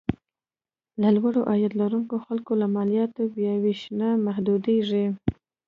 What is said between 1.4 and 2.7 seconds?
عاید لرونکو خلکو له